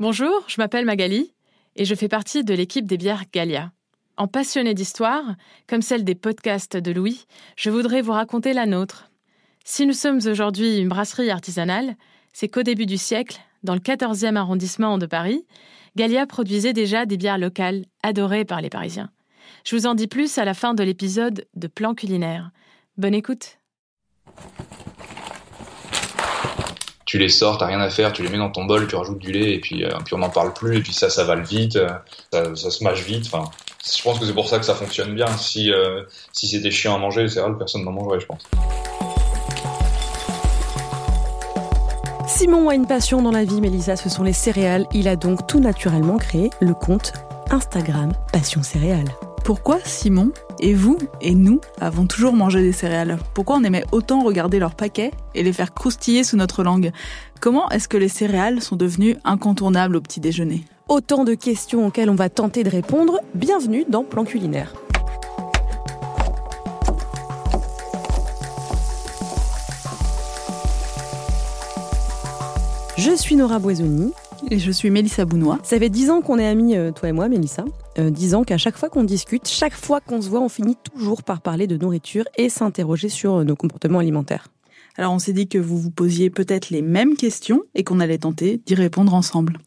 [0.00, 1.34] Bonjour, je m'appelle Magali
[1.76, 3.70] et je fais partie de l'équipe des bières Galia.
[4.16, 5.22] En passionné d'histoire,
[5.66, 9.10] comme celle des podcasts de Louis, je voudrais vous raconter la nôtre.
[9.62, 11.96] Si nous sommes aujourd'hui une brasserie artisanale,
[12.32, 15.44] c'est qu'au début du siècle, dans le 14e arrondissement de Paris,
[15.96, 19.10] Galia produisait déjà des bières locales adorées par les Parisiens.
[19.66, 22.52] Je vous en dis plus à la fin de l'épisode de Plan culinaire.
[22.96, 23.58] Bonne écoute.
[27.10, 29.18] Tu les sors, t'as rien à faire, tu les mets dans ton bol, tu rajoutes
[29.18, 31.34] du lait et puis, euh, puis on n'en parle plus et puis ça, ça va
[31.34, 33.26] vite, euh, ça, se mâche vite.
[33.26, 33.50] Enfin,
[33.84, 35.26] je pense que c'est pour ça que ça fonctionne bien.
[35.36, 38.42] Si, euh, si c'était chiant à manger, c'est vrai, personne n'en mangerait, je pense.
[42.28, 44.86] Simon a une passion dans la vie, Mélissa, ce sont les céréales.
[44.92, 47.12] Il a donc tout naturellement créé le compte
[47.50, 49.10] Instagram Passion Céréales.
[49.50, 54.22] Pourquoi Simon et vous et nous avons toujours mangé des céréales Pourquoi on aimait autant
[54.22, 56.92] regarder leurs paquets et les faire croustiller sous notre langue
[57.40, 62.10] Comment est-ce que les céréales sont devenues incontournables au petit déjeuner Autant de questions auxquelles
[62.10, 63.18] on va tenter de répondre.
[63.34, 64.72] Bienvenue dans Plan Culinaire.
[72.96, 74.12] Je suis Nora Boisoni.
[74.48, 75.58] Et je suis Mélissa Bounois.
[75.62, 77.64] Ça fait dix ans qu'on est amis, euh, toi et moi, Mélissa.
[77.98, 80.76] Euh, dix ans qu'à chaque fois qu'on discute, chaque fois qu'on se voit, on finit
[80.76, 84.48] toujours par parler de nourriture et s'interroger sur euh, nos comportements alimentaires.
[84.96, 88.18] Alors on s'est dit que vous vous posiez peut-être les mêmes questions et qu'on allait
[88.18, 89.58] tenter d'y répondre ensemble.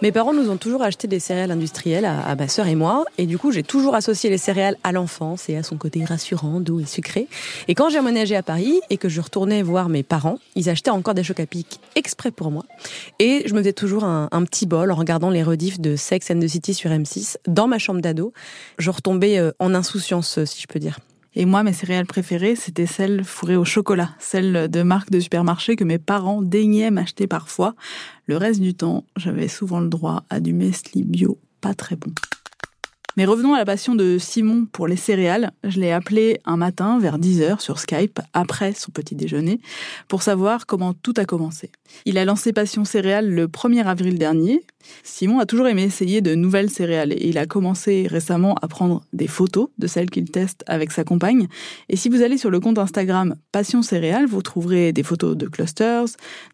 [0.00, 3.26] Mes parents nous ont toujours acheté des céréales industrielles à, ma sœur et moi, et
[3.26, 6.78] du coup j'ai toujours associé les céréales à l'enfance et à son côté rassurant, doux
[6.78, 7.26] et sucré.
[7.66, 10.90] Et quand j'ai emménagé à Paris et que je retournais voir mes parents, ils achetaient
[10.90, 12.64] encore des chocs à pic exprès pour moi,
[13.18, 16.30] et je me faisais toujours un, un, petit bol en regardant les rediffs de Sex
[16.30, 18.32] and the City sur M6 dans ma chambre d'ado.
[18.78, 21.00] Je retombais euh, en insouciance, si je peux dire.
[21.34, 25.76] Et moi, mes céréales préférées, c'était celles fourrées au chocolat, celles de marque de supermarché
[25.76, 27.74] que mes parents daignaient m'acheter parfois.
[28.26, 32.12] Le reste du temps, j'avais souvent le droit à du mesli bio pas très bon.
[33.18, 35.50] Mais revenons à la passion de Simon pour les céréales.
[35.64, 39.58] Je l'ai appelé un matin vers 10h sur Skype, après son petit déjeuner,
[40.06, 41.72] pour savoir comment tout a commencé.
[42.04, 44.62] Il a lancé Passion Céréales le 1er avril dernier.
[45.02, 49.02] Simon a toujours aimé essayer de nouvelles céréales et il a commencé récemment à prendre
[49.12, 51.48] des photos de celles qu'il teste avec sa compagne.
[51.88, 55.46] Et si vous allez sur le compte Instagram Passion Céréales, vous trouverez des photos de
[55.46, 56.06] Clusters,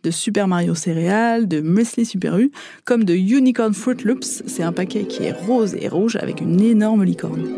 [0.02, 2.50] de Super Mario Céréales, de Muesli Super U,
[2.84, 4.42] comme de Unicorn Fruit Loops.
[4.46, 7.48] C'est un paquet qui est rose et rouge avec une énorme licorne.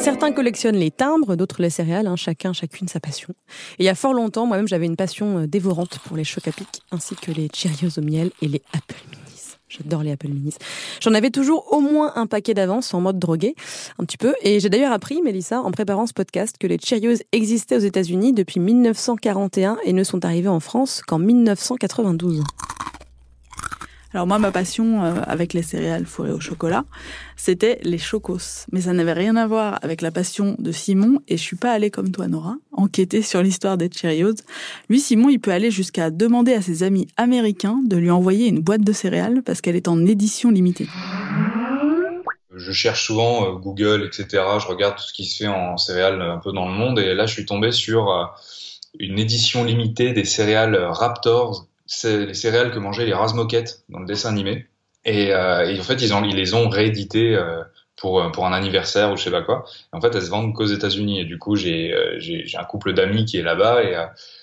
[0.00, 3.34] Certains collectionnent les timbres, d'autres les céréales, hein, chacun, chacune sa passion.
[3.78, 6.48] Et il y a fort longtemps, moi-même, j'avais une passion euh, dévorante pour les chocs
[6.48, 6.52] à
[6.90, 9.58] ainsi que les Cheerios au miel et les Apple Minis.
[9.68, 10.54] J'adore les Apple Minis.
[11.02, 13.54] J'en avais toujours au moins un paquet d'avance en mode drogué,
[13.98, 14.34] un petit peu.
[14.40, 18.32] Et j'ai d'ailleurs appris, Mélissa, en préparant ce podcast, que les Cheerios existaient aux États-Unis
[18.32, 22.42] depuis 1941 et ne sont arrivés en France qu'en 1992.
[24.12, 26.84] Alors moi, ma passion euh, avec les céréales fourrées au chocolat,
[27.36, 28.66] c'était les chocos.
[28.72, 31.70] Mais ça n'avait rien à voir avec la passion de Simon et je suis pas
[31.70, 34.34] allée comme toi, Nora, enquêter sur l'histoire des Cheerios.
[34.88, 38.60] Lui, Simon, il peut aller jusqu'à demander à ses amis américains de lui envoyer une
[38.60, 40.88] boîte de céréales parce qu'elle est en édition limitée.
[42.52, 44.42] Je cherche souvent euh, Google, etc.
[44.60, 47.14] Je regarde tout ce qui se fait en céréales un peu dans le monde et
[47.14, 48.24] là, je suis tombé sur euh,
[48.98, 54.06] une édition limitée des céréales Raptors c'est les céréales que mangeaient les Razmoquettes dans le
[54.06, 54.66] dessin animé.
[55.04, 57.64] Et, euh, en fait, ils, ont, ils les ont rééditées euh,
[57.96, 59.64] pour, pour un anniversaire ou je sais pas quoi.
[59.92, 61.20] en fait, elles se vendent qu'aux États-Unis.
[61.20, 62.16] Et du coup, j'ai euh,
[62.56, 63.96] un couple d'amis qui est là-bas et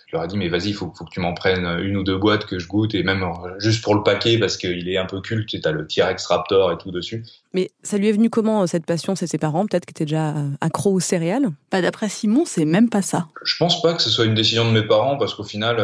[0.07, 2.03] je leur ai dit mais vas-y, il faut, faut que tu m'en prennes une ou
[2.03, 3.25] deux boîtes que je goûte et même
[3.59, 5.47] juste pour le paquet parce qu'il est un peu culte.
[5.47, 7.23] Tu as le T-Rex Raptor et tout dessus.
[7.53, 9.65] Mais ça lui est venu comment cette passion C'est ses parents?
[9.65, 11.43] Peut-être qui étaient déjà accro aux céréales?
[11.69, 13.27] Pas bah, D'après Simon, c'est même pas ça.
[13.45, 15.79] Je pense pas que ce soit une décision de mes parents parce qu'au final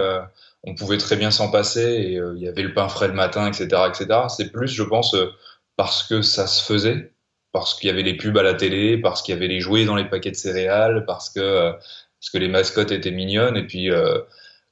[0.63, 3.13] on pouvait très bien s'en passer et euh, il y avait le pain frais le
[3.13, 4.21] matin, etc., etc.
[4.29, 5.27] C'est plus, je pense, euh,
[5.75, 7.13] parce que ça se faisait,
[7.51, 9.85] parce qu'il y avait les pubs à la télé, parce qu'il y avait les jouets
[9.85, 13.67] dans les paquets de céréales, parce que euh, parce que les mascottes étaient mignonnes et
[13.67, 13.89] puis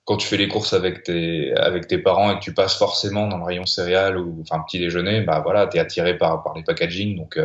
[0.05, 3.27] quand tu fais les courses avec tes avec tes parents et que tu passes forcément
[3.27, 6.63] dans le rayon céréales ou enfin petit déjeuner, bah voilà, t'es attiré par par les
[6.63, 7.37] packaging donc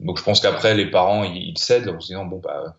[0.00, 2.74] donc je pense qu'après les parents ils, cèdent en se disant bon bah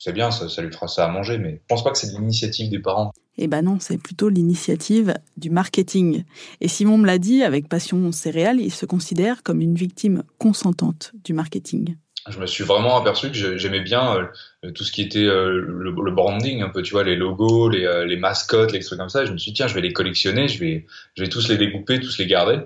[0.00, 2.10] c'est bien, ça, ça lui fera ça à manger, mais je pense pas que c'est
[2.10, 3.12] l'initiative des parents.
[3.36, 6.24] Eh ben non, c'est plutôt l'initiative du marketing.
[6.62, 11.12] Et Simon me l'a dit, avec Passion Céréales, il se considère comme une victime consentante
[11.22, 11.96] du marketing.
[12.30, 14.30] Je me suis vraiment aperçu que j'aimais bien
[14.64, 17.68] euh, tout ce qui était euh, le, le, branding, un peu, tu vois, les logos,
[17.68, 19.26] les, euh, les mascottes, les trucs comme ça.
[19.26, 21.58] je me suis dit, tiens, je vais les collectionner, je vais, je vais tous les
[21.58, 22.60] découper, tous les garder.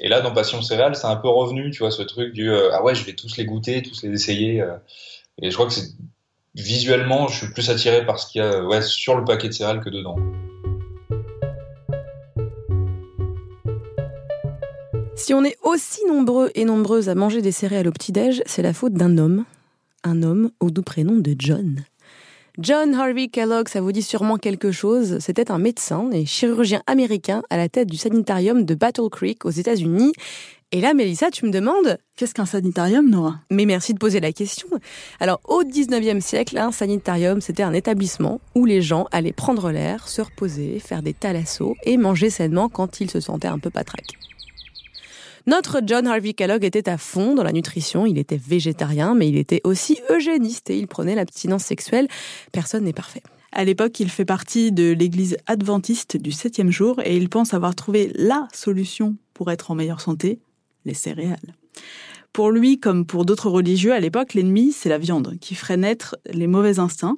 [0.00, 2.82] Et là, dans Passion Céréales, c'est un peu revenu, tu vois, ce truc du, ah
[2.82, 4.64] ouais, je vais tous les goûter, tous les essayer.
[5.42, 5.90] et je crois que c'est
[6.54, 9.52] visuellement, je suis plus attiré par ce qu'il y a ouais, sur le paquet de
[9.52, 10.16] céréales que dedans.
[15.16, 18.72] Si on est aussi nombreux et nombreuses à manger des céréales au petit-déj, c'est la
[18.72, 19.44] faute d'un homme.
[20.02, 21.84] Un homme au doux prénom de John.
[22.58, 25.18] John Harvey Kellogg, ça vous dit sûrement quelque chose.
[25.20, 29.50] C'était un médecin et chirurgien américain à la tête du sanitarium de Battle Creek aux
[29.50, 30.12] États-Unis.
[30.72, 33.40] Et là, Mélissa, tu me demandes Qu'est-ce qu'un sanitarium, Nora?
[33.50, 34.68] Mais merci de poser la question.
[35.18, 40.06] Alors, au 19e siècle, un sanitarium, c'était un établissement où les gens allaient prendre l'air,
[40.06, 44.12] se reposer, faire des thalassos et manger sainement quand ils se sentaient un peu patraques.
[45.48, 49.38] Notre John Harvey Kellogg était à fond dans la nutrition, il était végétarien, mais il
[49.38, 52.06] était aussi eugéniste et il prenait l'abstinence sexuelle.
[52.52, 53.22] Personne n'est parfait.
[53.50, 57.74] À l'époque, il fait partie de l'église adventiste du septième jour et il pense avoir
[57.74, 60.38] trouvé la solution pour être en meilleure santé,
[60.84, 61.54] les céréales.
[62.32, 66.16] Pour lui, comme pour d'autres religieux à l'époque, l'ennemi, c'est la viande, qui ferait naître
[66.32, 67.16] les mauvais instincts.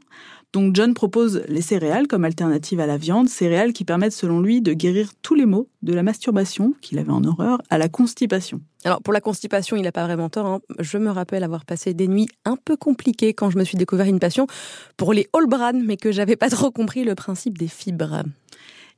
[0.54, 4.60] Donc John propose les céréales comme alternative à la viande, céréales qui permettent selon lui
[4.60, 8.60] de guérir tous les maux, de la masturbation, qu'il avait en horreur, à la constipation.
[8.84, 10.46] Alors pour la constipation, il n'a pas vraiment tort.
[10.46, 10.60] Hein.
[10.78, 14.06] Je me rappelle avoir passé des nuits un peu compliquées quand je me suis découvert
[14.06, 14.46] une passion
[14.98, 18.22] pour les Holbran, mais que j'avais pas trop compris le principe des fibres.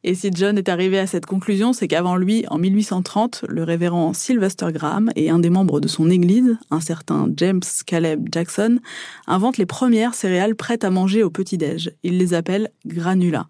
[0.06, 4.12] Et si John est arrivé à cette conclusion, c'est qu'avant lui, en 1830, le révérend
[4.12, 8.81] Sylvester Graham et un des membres de son église, un certain James Caleb Jackson,
[9.27, 11.91] inventent les premières céréales prêtes à manger au petit-déj.
[12.03, 13.47] Il les appelle granula.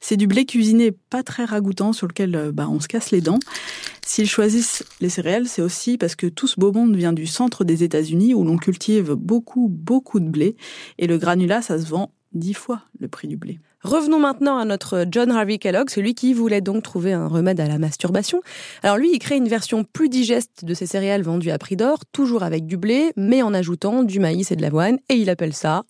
[0.00, 3.20] C'est du blé cuisiné pas très ragoûtant sur lequel euh, bah, on se casse les
[3.20, 3.38] dents.
[4.04, 7.62] S'ils choisissent les céréales, c'est aussi parce que tout ce beau monde vient du centre
[7.62, 10.56] des États-Unis où l'on cultive beaucoup, beaucoup de blé.
[10.98, 13.60] Et le granula, ça se vend dix fois le prix du blé.
[13.84, 17.66] Revenons maintenant à notre John Harvey Kellogg, celui qui voulait donc trouver un remède à
[17.66, 18.40] la masturbation.
[18.84, 21.98] Alors lui, il crée une version plus digeste de ces céréales vendues à prix d'or,
[22.12, 25.52] toujours avec du blé, mais en ajoutant du maïs et de l'avoine, et il appelle
[25.52, 25.82] ça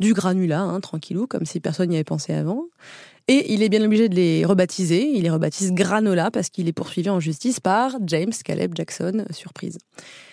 [0.00, 2.64] du granulat, hein, tranquillou, comme si personne n'y avait pensé avant.
[3.28, 5.08] Et il est bien obligé de les rebaptiser.
[5.14, 9.78] Il les rebaptise Granola parce qu'il est poursuivi en justice par James Caleb Jackson, surprise.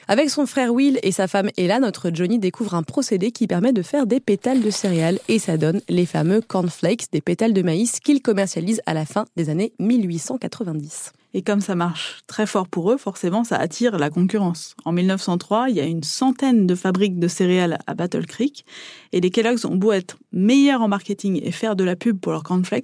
[0.08, 3.74] Avec son frère Will et sa femme Ella, notre Johnny découvre un procédé qui permet
[3.74, 7.62] de faire des pétales de céréales et ça donne les fameux cornflakes, des pétales de
[7.62, 11.14] maïs qu'il commercialise à la fin des années 1890.
[11.36, 14.76] Et comme ça marche très fort pour eux, forcément, ça attire la concurrence.
[14.84, 18.66] En 1903, il y a une centaine de fabriques de céréales à Battle Creek,
[19.12, 22.32] et les Kellogg's ont beau être meilleurs en marketing et faire de la pub pour
[22.32, 22.79] leurs cornflakes,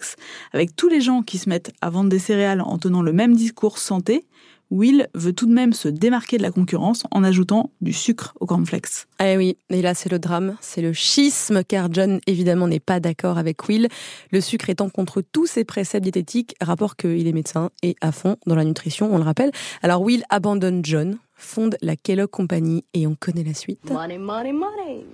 [0.53, 3.35] avec tous les gens qui se mettent à vendre des céréales en tenant le même
[3.35, 4.25] discours santé,
[4.71, 8.45] Will veut tout de même se démarquer de la concurrence en ajoutant du sucre au
[8.45, 9.05] cornflakes.
[9.19, 12.99] Eh oui, et là c'est le drame, c'est le schisme, car John évidemment n'est pas
[12.99, 13.87] d'accord avec Will,
[14.31, 18.37] le sucre étant contre tous ses préceptes diététiques, rapport qu'il est médecin et à fond
[18.47, 19.51] dans la nutrition, on le rappelle.
[19.83, 23.91] Alors Will abandonne John, fonde la Kellogg Company et on connaît la suite.
[23.91, 25.05] Money, money, money.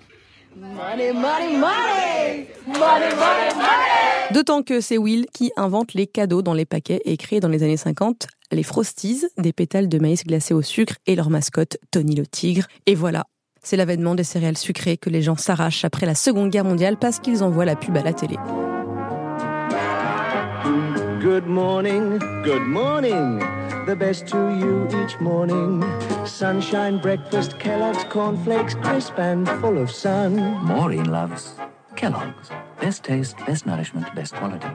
[0.53, 2.47] Money, money, money.
[2.67, 4.33] Money, money, money.
[4.33, 7.63] D'autant que c'est Will qui invente les cadeaux dans les paquets et crée dans les
[7.63, 12.15] années 50 les Frosties, des pétales de maïs glacés au sucre et leur mascotte Tony
[12.15, 12.65] le tigre.
[12.85, 13.23] Et voilà,
[13.63, 17.19] c'est l'avènement des céréales sucrées que les gens s'arrachent après la Seconde Guerre mondiale parce
[17.19, 18.35] qu'ils envoient la pub à la télé.
[21.21, 23.39] Good morning, good morning.
[23.87, 25.81] The best to you each morning.
[26.25, 30.35] Sunshine breakfast, Kellogg's cornflakes, crisp and full of sun.
[30.63, 31.55] Maureen loves
[31.95, 32.49] Kellogg's.
[32.79, 34.67] Best taste, best nourishment, best quality.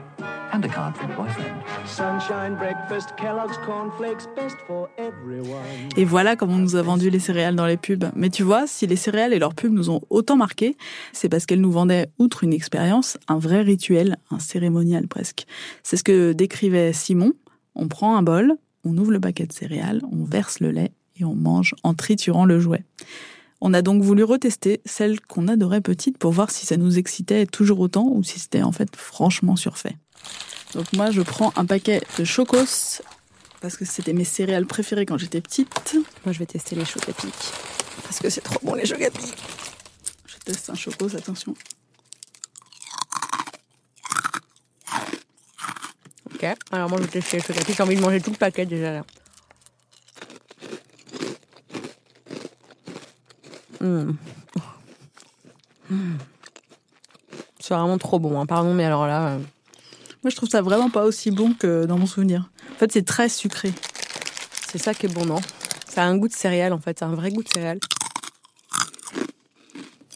[0.51, 1.63] And a card from boyfriend.
[1.85, 5.89] Sunshine breakfast, Kellogg's cornflakes, best for everyone.
[5.95, 8.11] Et voilà comment on nous a vendu les céréales dans les pubs.
[8.15, 10.75] Mais tu vois, si les céréales et leurs pubs nous ont autant marqués,
[11.13, 15.45] c'est parce qu'elles nous vendaient, outre une expérience, un vrai rituel, un cérémonial presque.
[15.83, 17.31] C'est ce que décrivait Simon.
[17.73, 21.25] On prend un bol, on ouvre le paquet de céréales, on verse le lait et
[21.25, 22.83] on mange en triturant le jouet.
[23.59, 27.47] On a donc voulu retester celle qu'on adorait petite pour voir si ça nous excitait
[27.47, 29.97] toujours autant ou si c'était en fait franchement surfait.
[30.73, 33.01] Donc moi je prends un paquet de chocos
[33.61, 35.95] parce que c'était mes céréales préférées quand j'étais petite.
[36.23, 37.33] Moi je vais tester les chocapics
[38.03, 39.35] parce que c'est trop bon les chocapics.
[40.27, 41.55] Je teste un chocos, attention.
[46.31, 48.67] Ok, alors moi je vais tester les chocapics, j'ai envie de manger tout le paquet
[48.67, 49.05] déjà là.
[53.81, 54.11] Mmh.
[57.59, 58.45] C'est vraiment trop bon, hein.
[58.45, 59.29] pardon, mais alors là.
[59.29, 59.39] euh,
[60.23, 62.49] Moi, je trouve ça vraiment pas aussi bon que dans mon souvenir.
[62.71, 63.73] En fait, c'est très sucré.
[64.71, 65.39] C'est ça qui est bon, non?
[65.87, 66.99] Ça a un goût de céréales, en fait.
[66.99, 67.79] C'est un vrai goût de céréales.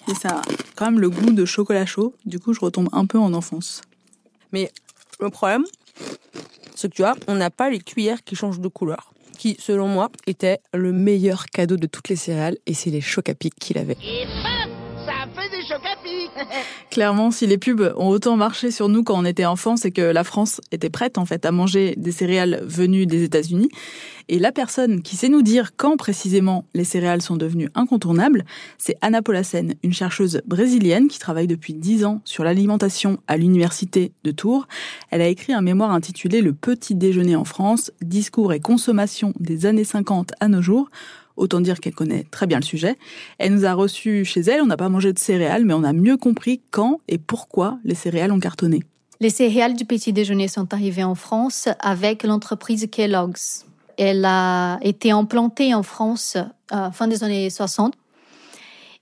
[0.08, 0.42] Et ça a
[0.76, 2.16] quand même le goût de chocolat chaud.
[2.26, 3.82] Du coup, je retombe un peu en enfance.
[4.52, 4.72] Mais
[5.20, 5.64] le problème,
[6.76, 9.14] c'est que tu vois, on n'a pas les cuillères qui changent de couleur.
[9.42, 12.58] Qui, selon moi, était le meilleur cadeau de toutes les céréales.
[12.68, 13.98] Et c'est les chocs à pic qu'il avait.
[16.92, 20.02] Clairement, si les pubs ont autant marché sur nous quand on était enfant, c'est que
[20.02, 23.70] la France était prête en fait à manger des céréales venues des États-Unis.
[24.28, 28.46] Et la personne qui sait nous dire quand précisément les céréales sont devenues incontournables,
[28.78, 34.14] c'est Anna Polassen, une chercheuse brésilienne qui travaille depuis 10 ans sur l'alimentation à l'université
[34.24, 34.68] de Tours.
[35.10, 39.66] Elle a écrit un mémoire intitulé Le petit déjeuner en France, discours et consommation des
[39.66, 40.90] années 50 à nos jours.
[41.38, 42.98] Autant dire qu'elle connaît très bien le sujet.
[43.38, 45.94] Elle nous a reçus chez elle, on n'a pas mangé de céréales, mais on a
[45.94, 48.84] mieux compris quand et pourquoi les céréales ont cartonné.
[49.20, 53.66] Les céréales du petit déjeuner sont arrivées en France avec l'entreprise Kellogg's.
[53.98, 56.38] Elle a été implantée en France
[56.72, 57.94] à fin des années 60.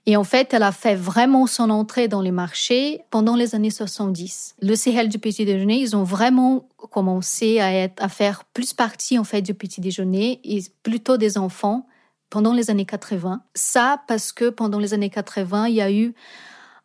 [0.06, 3.70] Et en fait, elle a fait vraiment son entrée dans les marchés pendant les années
[3.70, 4.56] 70.
[4.60, 9.18] Le céréales du petit déjeuner, ils ont vraiment commencé à, être, à faire plus partie
[9.18, 11.86] en fait du petit déjeuner et plutôt des enfants
[12.30, 13.42] pendant les années 80.
[13.54, 16.14] Ça parce que pendant les années 80, il y a eu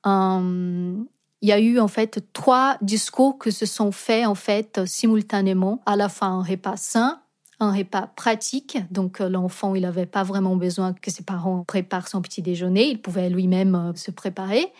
[0.04, 1.06] un,
[1.42, 5.82] il y a eu en fait trois discours qui se sont faits en fait simultanément,
[5.86, 7.22] à la fois un repas sain,
[7.60, 12.08] un repas pratique, donc euh, l'enfant il n'avait pas vraiment besoin que ses parents préparent
[12.08, 14.72] son petit déjeuner, il pouvait lui-même euh, se préparer.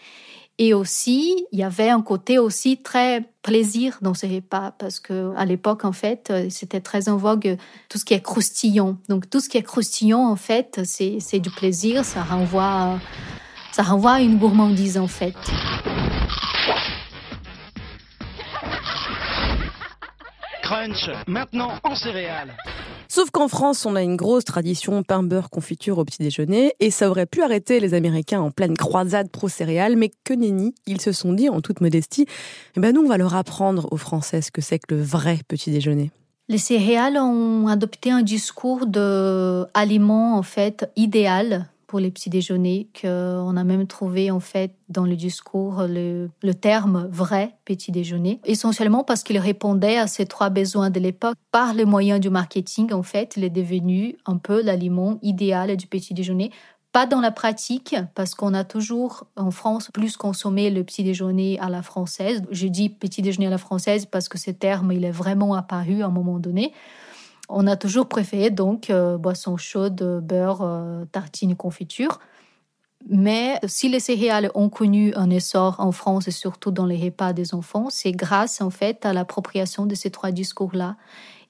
[0.58, 5.36] Et aussi, il y avait un côté aussi très plaisir dans ces repas parce que
[5.36, 7.58] à l'époque en fait, euh, c'était très en vogue
[7.90, 8.98] tout ce qui est croustillant.
[9.10, 13.00] Donc tout ce qui est croustillant en fait, c'est c'est du plaisir, ça renvoie
[13.74, 15.36] ça renvoie à une gourmandise en fait.
[20.64, 22.56] Crunch, maintenant en céréales.
[23.08, 26.92] Sauf qu'en France, on a une grosse tradition pain, beurre, confiture au petit déjeuner, et
[26.92, 31.12] ça aurait pu arrêter les Américains en pleine croisade pro-céréales, mais que nenni, ils se
[31.12, 32.26] sont dit en toute modestie,
[32.76, 35.40] eh ben nous, on va leur apprendre aux Français ce que c'est que le vrai
[35.48, 36.12] petit déjeuner.
[36.48, 43.58] Les céréales ont adopté un discours de en fait idéal pour les petits déjeuners qu'on
[43.58, 49.24] a même trouvé en fait dans le discours le, terme vrai petit déjeuner essentiellement parce
[49.24, 53.34] qu'il répondait à ces trois besoins de l'époque par les moyens du marketing en fait
[53.38, 56.52] il est devenu un peu l'aliment idéal du petit déjeuner
[56.96, 61.60] pas dans la pratique, parce qu'on a toujours en France plus consommé le petit déjeuner
[61.60, 62.42] à la française.
[62.52, 66.04] Je dis petit déjeuner à la française parce que ce terme, il est vraiment apparu
[66.04, 66.72] à un moment donné.
[67.50, 72.20] On a toujours préféré donc euh, boisson chaude, beurre, euh, tartine, confiture.
[73.08, 77.34] Mais si les céréales ont connu un essor en France et surtout dans les repas
[77.34, 80.98] des enfants, c'est grâce en fait à l'appropriation de ces trois discours-là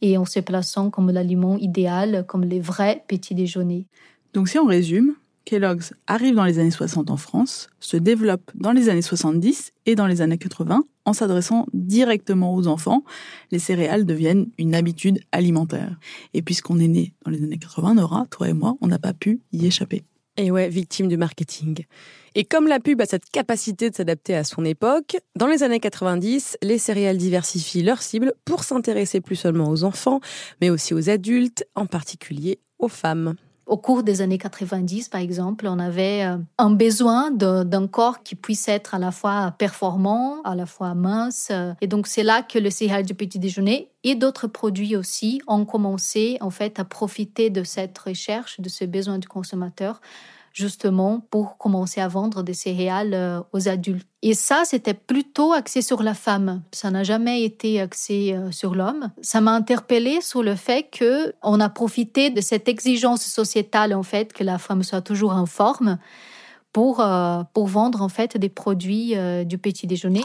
[0.01, 3.87] et en se plaçant comme l'aliment idéal, comme les vrais petits déjeuners.
[4.33, 8.71] Donc si on résume, Kellogg's arrive dans les années 60 en France, se développe dans
[8.71, 13.03] les années 70 et dans les années 80 en s'adressant directement aux enfants.
[13.51, 15.99] Les céréales deviennent une habitude alimentaire.
[16.33, 19.13] Et puisqu'on est né dans les années 80, Nora, toi et moi, on n'a pas
[19.13, 20.03] pu y échapper.
[20.37, 21.85] Et ouais, victime du marketing.
[22.33, 25.79] Et comme la pub a cette capacité de s'adapter à son époque, dans les années
[25.79, 30.19] 90, les céréales diversifient leur cible pour s'intéresser plus seulement aux enfants,
[30.59, 33.35] mais aussi aux adultes, en particulier aux femmes.
[33.65, 38.35] Au cours des années 90, par exemple, on avait euh, un besoin d'un corps qui
[38.35, 41.47] puisse être à la fois performant, à la fois mince.
[41.49, 45.41] euh, Et donc, c'est là que le céréal du petit déjeuner et d'autres produits aussi
[45.47, 49.99] ont commencé, en fait, à profiter de cette recherche, de ce besoin du consommateur,
[50.55, 54.07] justement pour commencer à vendre des céréales euh, aux adultes.
[54.21, 56.61] Et ça, c'était plutôt axé sur la femme.
[56.71, 59.11] Ça n'a jamais été axé euh, sur l'homme.
[59.21, 64.01] Ça m'a interpellée sur le fait que on a profité de cette exigence sociétale, en
[64.01, 65.97] fait, que la femme soit toujours en forme
[66.71, 69.13] pour, euh, pour vendre, en fait, des produits
[69.45, 70.23] du petit déjeuner.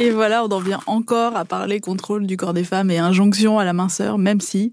[0.00, 3.58] Et voilà, on en vient encore à parler contrôle du corps des femmes et injonction
[3.58, 4.72] à la minceur, même si,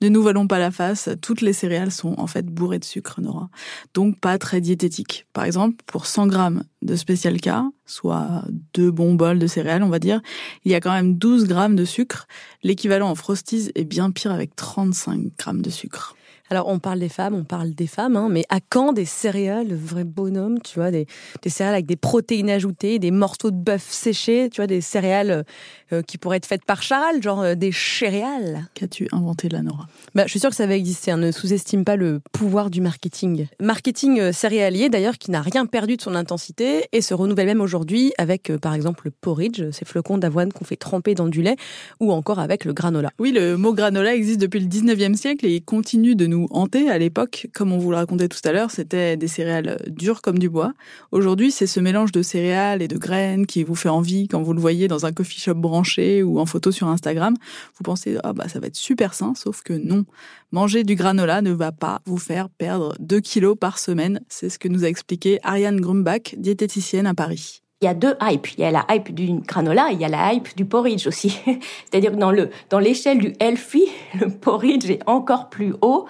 [0.00, 3.20] ne nous voilons pas la face, toutes les céréales sont en fait bourrées de sucre,
[3.20, 3.48] Nora.
[3.94, 5.26] Donc pas très diététique.
[5.32, 7.50] Par exemple, pour 100 grammes de Special K,
[7.86, 8.42] soit
[8.74, 10.20] deux bons bols de céréales, on va dire,
[10.64, 12.26] il y a quand même 12 grammes de sucre.
[12.62, 16.15] L'équivalent en Frosties est bien pire avec 35 grammes de sucre.
[16.48, 19.66] Alors, on parle des femmes, on parle des femmes, hein, mais à quand des céréales,
[19.66, 21.06] de vrais bonhommes, tu vois, des,
[21.42, 25.44] des, céréales avec des protéines ajoutées, des morceaux de bœuf séchés, tu vois, des céréales
[25.92, 28.68] euh, qui pourraient être faites par Charal, genre euh, des céréales?
[28.74, 29.88] Qu'as-tu inventé là, Nora?
[30.14, 32.80] Bah, Je suis sûre que ça va exister, hein, ne sous-estime pas le pouvoir du
[32.80, 33.48] marketing.
[33.60, 37.60] Marketing euh, céréalier, d'ailleurs, qui n'a rien perdu de son intensité et se renouvelle même
[37.60, 41.56] aujourd'hui avec, par exemple, le porridge, ces flocons d'avoine qu'on fait tremper dans du lait,
[41.98, 43.10] ou encore avec le granola.
[43.18, 46.46] Oui, le mot granola existe depuis le 19e siècle et il continue de nous nous
[46.50, 50.20] hantait à l'époque, comme on vous le racontait tout à l'heure, c'était des céréales dures
[50.20, 50.74] comme du bois.
[51.12, 54.52] Aujourd'hui, c'est ce mélange de céréales et de graines qui vous fait envie quand vous
[54.52, 57.34] le voyez dans un coffee shop branché ou en photo sur Instagram.
[57.76, 60.04] Vous pensez, ah bah ça va être super sain, sauf que non.
[60.52, 64.20] Manger du granola ne va pas vous faire perdre 2 kilos par semaine.
[64.28, 68.16] C'est ce que nous a expliqué Ariane Grumbach, diététicienne à Paris il y a deux
[68.22, 68.48] hypes.
[68.56, 71.06] Il y a la hype du granola et il y a la hype du porridge
[71.06, 71.38] aussi.
[71.90, 73.84] C'est-à-dire que dans le dans l'échelle du healthy,
[74.20, 76.06] le porridge est encore plus haut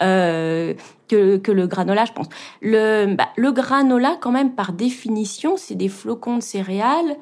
[0.00, 0.74] euh,
[1.08, 2.28] que, que le granola, je pense.
[2.62, 7.16] Le, bah, le granola, quand même, par définition, c'est des flocons de céréales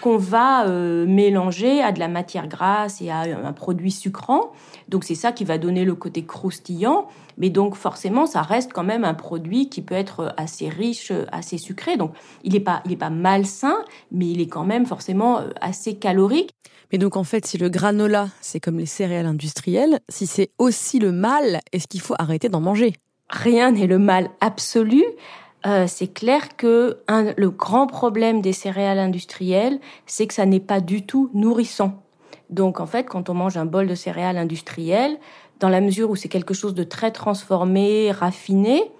[0.00, 4.52] qu'on va euh, mélanger à de la matière grasse et à un produit sucrant.
[4.88, 7.06] Donc c'est ça qui va donner le côté croustillant.
[7.38, 11.58] Mais donc forcément, ça reste quand même un produit qui peut être assez riche, assez
[11.58, 11.96] sucré.
[11.96, 13.76] Donc il n'est pas, il est pas malsain,
[14.12, 16.50] mais il est quand même forcément euh, assez calorique.
[16.92, 20.98] Mais donc en fait, si le granola, c'est comme les céréales industrielles, si c'est aussi
[20.98, 22.94] le mal, est-ce qu'il faut arrêter d'en manger?
[23.30, 25.02] Rien n'est le mal absolu.
[25.66, 30.80] Euh, c'est clair que le grand problème des céréales industrielles, c'est que ça n'est pas
[30.80, 32.02] du tout nourrissant.
[32.50, 35.18] Donc en fait, quand on mange un bol de céréales industrielles,
[35.60, 38.92] dans la mesure où c'est quelque chose de très transformé, raffiné,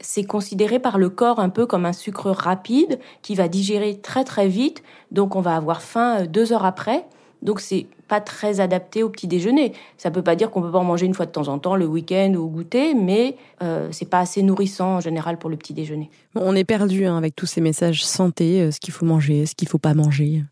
[0.00, 4.22] c'est considéré par le corps un peu comme un sucre rapide qui va digérer très
[4.22, 7.06] très vite, donc on va avoir faim euh, deux heures après.
[7.44, 9.72] Donc c'est pas très adapté au petit déjeuner.
[9.98, 11.76] Ça peut pas dire qu'on peut pas en manger une fois de temps en temps,
[11.76, 15.56] le week-end ou au goûter, mais euh, c'est pas assez nourrissant en général pour le
[15.56, 16.10] petit déjeuner.
[16.34, 19.54] On est perdu hein, avec tous ces messages santé, euh, ce qu'il faut manger, ce
[19.54, 20.42] qu'il faut pas manger.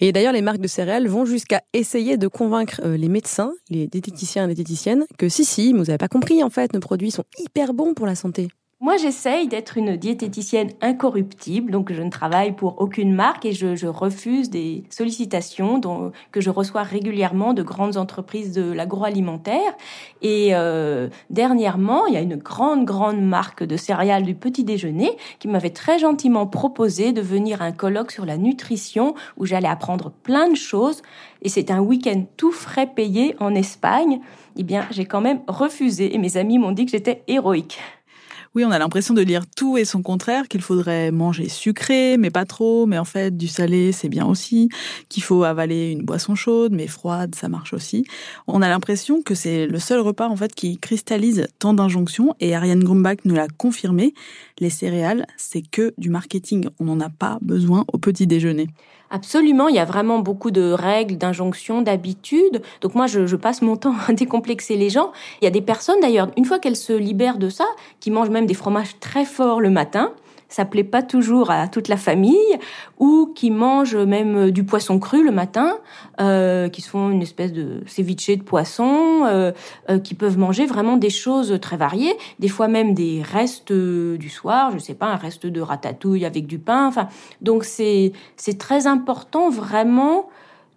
[0.00, 3.86] Et d'ailleurs, les marques de céréales vont jusqu'à essayer de convaincre euh, les médecins, les
[3.86, 7.10] diététiciens et les diététiciennes, que si, si, vous avez pas compris en fait, nos produits
[7.10, 8.48] sont hyper bons pour la santé.
[8.82, 13.86] Moi, j'essaye d'être une diététicienne incorruptible, donc je ne travaille pour aucune marque et je,
[13.86, 19.76] refuse des sollicitations dont, que je reçois régulièrement de grandes entreprises de l'agroalimentaire.
[20.20, 25.16] Et euh, dernièrement, il y a une grande, grande marque de céréales du petit déjeuner
[25.38, 29.68] qui m'avait très gentiment proposé de venir à un colloque sur la nutrition où j'allais
[29.68, 31.02] apprendre plein de choses.
[31.42, 34.18] Et c'est un week-end tout frais payé en Espagne.
[34.56, 37.78] Eh bien, j'ai quand même refusé et mes amis m'ont dit que j'étais héroïque.
[38.54, 42.30] Oui, on a l'impression de lire tout et son contraire, qu'il faudrait manger sucré, mais
[42.30, 44.68] pas trop, mais en fait, du salé, c'est bien aussi,
[45.08, 48.04] qu'il faut avaler une boisson chaude, mais froide, ça marche aussi.
[48.46, 52.54] On a l'impression que c'est le seul repas, en fait, qui cristallise tant d'injonctions, et
[52.54, 54.12] Ariane Grumbach nous l'a confirmé.
[54.58, 56.68] Les céréales, c'est que du marketing.
[56.78, 58.68] On n'en a pas besoin au petit déjeuner.
[59.14, 62.62] Absolument, il y a vraiment beaucoup de règles, d'injonctions, d'habitudes.
[62.80, 65.12] Donc moi, je, je, passe mon temps à décomplexer les gens.
[65.42, 67.66] Il y a des personnes d'ailleurs, une fois qu'elles se libèrent de ça,
[68.00, 70.12] qui mangent même des fromages très forts le matin,
[70.52, 72.36] ça plaît pas toujours à toute la famille,
[72.98, 75.78] ou qui mangent même euh, du poisson cru le matin,
[76.20, 79.52] euh, qui se font une espèce de ceviche de poisson, euh,
[80.04, 84.70] qui peuvent manger vraiment des choses très variées, des fois même des restes du soir,
[84.72, 86.86] je sais pas, un reste de ratatouille avec du pain.
[86.86, 87.08] Enfin,
[87.40, 90.28] donc c'est c'est très important vraiment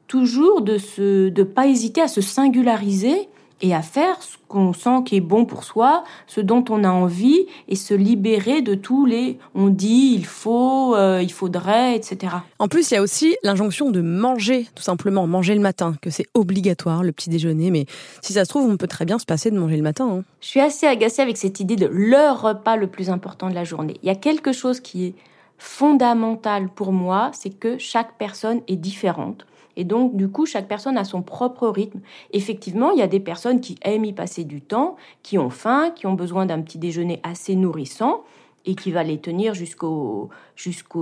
[0.07, 3.27] toujours de se de pas hésiter à se singulariser
[3.61, 6.89] et à faire ce qu'on sent qui est bon pour soi, ce dont on a
[6.89, 12.35] envie, et se libérer de tous les on dit, il faut, euh, il faudrait, etc.
[12.59, 16.09] En plus, il y a aussi l'injonction de manger, tout simplement, manger le matin, que
[16.09, 17.85] c'est obligatoire, le petit déjeuner, mais
[18.21, 20.07] si ça se trouve, on peut très bien se passer de manger le matin.
[20.09, 20.23] Hein.
[20.41, 23.63] Je suis assez agacée avec cette idée de le repas le plus important de la
[23.63, 23.95] journée.
[24.03, 25.13] Il y a quelque chose qui est
[25.57, 29.45] fondamental pour moi, c'est que chaque personne est différente
[29.77, 31.99] et donc, du coup, chaque personne a son propre rythme.
[32.31, 35.91] Effectivement, il y a des personnes qui aiment y passer du temps, qui ont faim,
[35.93, 38.23] qui ont besoin d'un petit déjeuner assez nourrissant
[38.65, 40.29] et qui va les tenir jusqu'au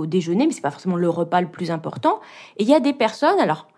[0.06, 2.20] déjeuner, mais c'est pas forcément le repas le plus important.
[2.58, 3.68] Et il y a des personnes, alors,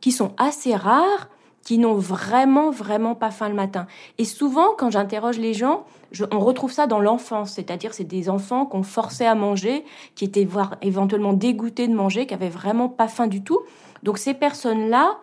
[0.00, 1.28] qui sont assez rares,
[1.62, 3.86] qui n'ont vraiment, vraiment pas faim le matin.
[4.16, 5.84] Et souvent, quand j'interroge les gens,
[6.32, 9.84] on retrouve ça dans l'enfance, c'est-à-dire c'est des enfants qu'on forçait à manger,
[10.14, 13.60] qui étaient voire éventuellement dégoûtés de manger, qui avaient vraiment pas faim du tout.
[14.02, 15.18] Donc ces personnes-là,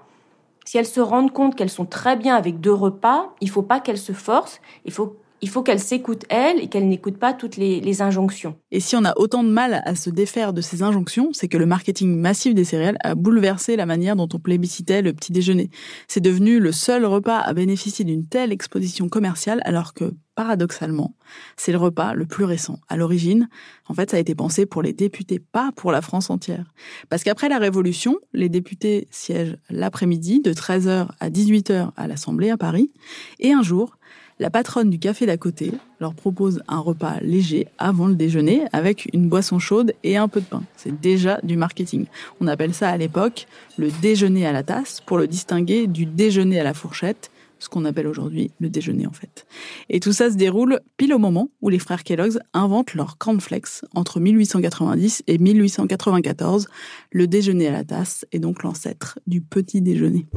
[0.65, 3.79] si elles se rendent compte qu'elles sont très bien avec deux repas, il faut pas
[3.79, 4.61] qu'elles se forcent.
[4.83, 8.57] Il faut il faut qu'elle s'écoute elle et qu'elle n'écoute pas toutes les, injonctions.
[8.71, 11.57] Et si on a autant de mal à se défaire de ces injonctions, c'est que
[11.57, 15.69] le marketing massif des céréales a bouleversé la manière dont on plébiscitait le petit déjeuner.
[16.07, 21.15] C'est devenu le seul repas à bénéficier d'une telle exposition commerciale alors que, paradoxalement,
[21.55, 22.79] c'est le repas le plus récent.
[22.89, 23.47] À l'origine,
[23.87, 26.73] en fait, ça a été pensé pour les députés, pas pour la France entière.
[27.09, 32.57] Parce qu'après la Révolution, les députés siègent l'après-midi de 13h à 18h à l'Assemblée à
[32.57, 32.91] Paris,
[33.39, 33.97] et un jour,
[34.39, 39.07] la patronne du café d'à côté leur propose un repas léger avant le déjeuner avec
[39.13, 40.63] une boisson chaude et un peu de pain.
[40.75, 42.05] C'est déjà du marketing.
[42.41, 46.59] On appelle ça à l'époque le déjeuner à la tasse pour le distinguer du déjeuner
[46.59, 49.45] à la fourchette, ce qu'on appelle aujourd'hui le déjeuner en fait.
[49.89, 53.85] Et tout ça se déroule pile au moment où les frères Kellogg's inventent leur cornflakes
[53.93, 56.67] entre 1890 et 1894.
[57.11, 60.27] Le déjeuner à la tasse est donc l'ancêtre du petit déjeuner.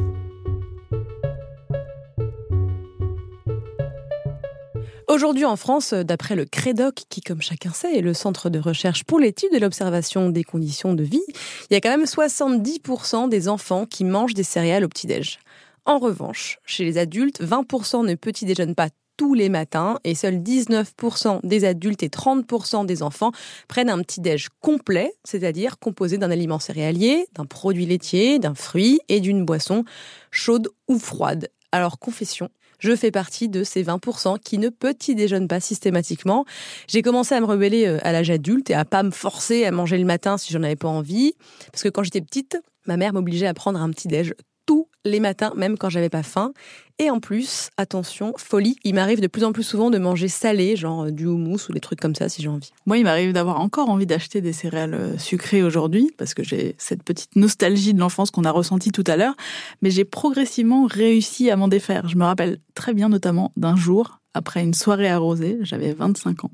[5.09, 9.05] Aujourd'hui en France, d'après le CREDOC, qui comme chacun sait est le centre de recherche
[9.05, 11.23] pour l'étude et l'observation des conditions de vie,
[11.71, 15.39] il y a quand même 70% des enfants qui mangent des céréales au petit-déj.
[15.87, 21.41] En revanche, chez les adultes, 20% ne petit-déjeunent pas tous les matins et seuls 19%
[21.43, 23.33] des adultes et 30% des enfants
[23.67, 29.21] prennent un petit-déj complet, c'est-à-dire composé d'un aliment céréalier, d'un produit laitier, d'un fruit et
[29.21, 29.85] d'une boisson
[30.31, 31.49] chaude ou froide.
[31.73, 36.45] Alors confession, je fais partie de ces 20% qui ne petit déjeunent pas systématiquement.
[36.87, 39.71] J'ai commencé à me rebeller euh, à l'âge adulte et à pas me forcer à
[39.71, 41.35] manger le matin si j'en avais pas envie.
[41.73, 44.35] Parce que quand j'étais petite, ma mère m'obligeait à prendre un petit déj
[44.69, 46.53] tous les matins, même quand j'avais pas faim.
[46.99, 50.77] Et en plus, attention, folie, il m'arrive de plus en plus souvent de manger salé,
[50.77, 52.71] genre euh, du houmous ou des trucs comme ça si j'ai envie.
[52.85, 56.75] Moi, il m'arrive d'avoir encore envie d'acheter des céréales euh, sucrées aujourd'hui, parce que j'ai
[56.77, 59.37] cette petite nostalgie de l'enfance qu'on a ressentie tout à l'heure,
[59.81, 62.07] mais j'ai progressivement réussi à m'en défaire.
[62.07, 66.51] Je me rappelle très bien notamment d'un jour, après une soirée arrosée, j'avais 25 ans.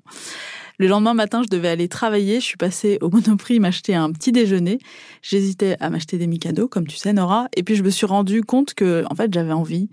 [0.78, 2.40] Le lendemain matin, je devais aller travailler.
[2.40, 4.78] Je suis passée au Monoprix m'acheter un petit déjeuner.
[5.22, 7.48] J'hésitais à m'acheter des Mikado, comme tu sais, Nora.
[7.56, 9.88] Et puis, je me suis rendu compte que, en fait, j'avais envie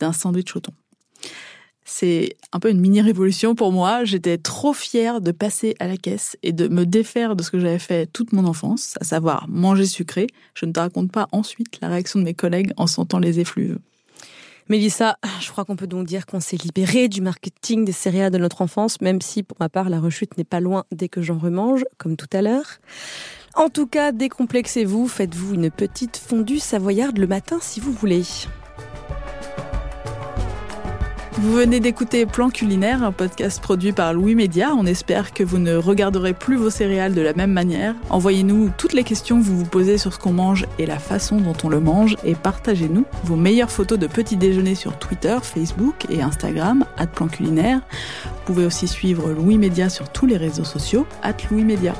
[0.00, 0.72] d'un sandwich au thon.
[1.90, 4.04] C'est un peu une mini-révolution pour moi.
[4.04, 7.58] J'étais trop fière de passer à la caisse et de me défaire de ce que
[7.58, 10.26] j'avais fait toute mon enfance, à savoir manger sucré.
[10.52, 13.78] Je ne te raconte pas ensuite la réaction de mes collègues en sentant les effluves.
[14.68, 18.36] Mélissa, je crois qu'on peut donc dire qu'on s'est libéré du marketing des céréales de
[18.36, 21.38] notre enfance, même si pour ma part la rechute n'est pas loin dès que j'en
[21.38, 22.78] remange, comme tout à l'heure.
[23.54, 28.24] En tout cas, décomplexez-vous, faites-vous une petite fondue savoyarde le matin si vous voulez.
[31.40, 34.74] Vous venez d'écouter Plan culinaire, un podcast produit par Louis Média.
[34.76, 37.94] On espère que vous ne regarderez plus vos céréales de la même manière.
[38.10, 41.36] Envoyez-nous toutes les questions que vous vous posez sur ce qu'on mange et la façon
[41.36, 46.06] dont on le mange et partagez-nous vos meilleures photos de petit déjeuner sur Twitter, Facebook
[46.10, 47.82] et Instagram, Plan culinaire.
[48.24, 51.06] Vous pouvez aussi suivre Louis Média sur tous les réseaux sociaux,
[51.52, 51.94] Louis Média.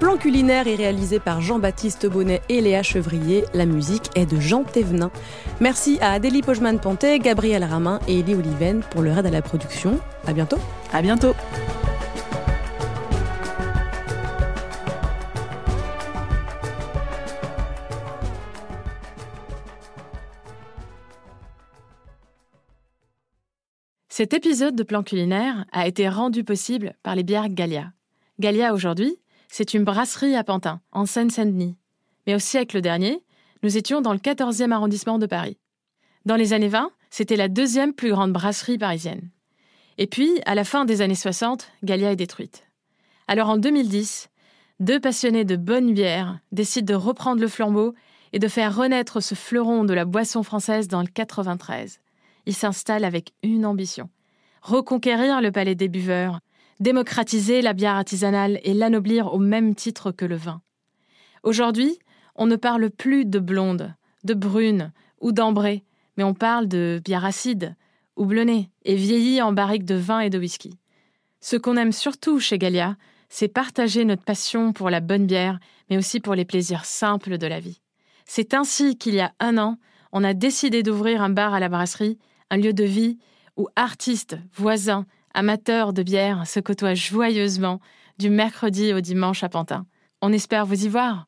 [0.00, 3.44] Plan culinaire est réalisé par Jean-Baptiste Bonnet et Léa Chevrier.
[3.52, 5.10] La musique est de Jean Thévenin.
[5.60, 9.98] Merci à Adélie Pojman-Pontet, Gabriel Ramin et Elie Oliven pour leur aide à la production.
[10.24, 10.58] À bientôt.
[10.92, 11.34] À bientôt.
[24.08, 27.92] Cet épisode de Plan culinaire a été rendu possible par les bières Gallia.
[28.38, 31.76] Gallia aujourd'hui, c'est une brasserie à Pantin, en Seine-Saint-Denis.
[32.26, 33.22] Mais au siècle dernier,
[33.62, 35.58] nous étions dans le 14e arrondissement de Paris.
[36.24, 39.30] Dans les années 20, c'était la deuxième plus grande brasserie parisienne.
[39.96, 42.66] Et puis, à la fin des années 60, Gallia est détruite.
[43.26, 44.28] Alors en 2010,
[44.80, 47.94] deux passionnés de bonne bière décident de reprendre le flambeau
[48.32, 52.00] et de faire renaître ce fleuron de la boisson française dans le 93.
[52.46, 54.08] Ils s'installent avec une ambition
[54.62, 56.40] reconquérir le palais des buveurs
[56.80, 60.62] démocratiser la bière artisanale et l'anoblir au même titre que le vin.
[61.42, 61.98] Aujourd'hui,
[62.34, 65.84] on ne parle plus de blonde, de brune ou d'ambrée,
[66.16, 67.76] mais on parle de bière acide,
[68.16, 70.78] houblonnée et vieillie en barrique de vin et de whisky.
[71.40, 72.96] Ce qu'on aime surtout chez Galia,
[73.28, 75.58] c'est partager notre passion pour la bonne bière,
[75.90, 77.80] mais aussi pour les plaisirs simples de la vie.
[78.24, 79.78] C'est ainsi qu'il y a un an,
[80.12, 82.18] on a décidé d'ouvrir un bar à la brasserie,
[82.50, 83.18] un lieu de vie
[83.56, 87.80] où artistes, voisins amateurs de bière se côtoient joyeusement
[88.18, 89.86] du mercredi au dimanche à Pantin.
[90.22, 91.26] On espère vous y voir.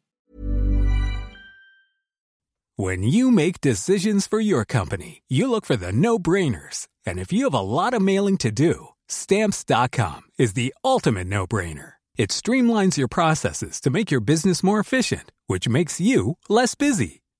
[2.77, 6.89] When you make decisions for your company, you look for the no-brainers.
[7.07, 11.95] And if you have a lot of mailing to do, stamps.com is the ultimate no-brainer.
[12.17, 17.21] It streamlines your processes to make your business more efficient, which makes you less busy.